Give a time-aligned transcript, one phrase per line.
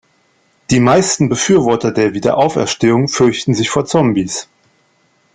[0.71, 4.49] Die meisten Befürworter der Wiederauferstehung fürchten sich vor Zombies.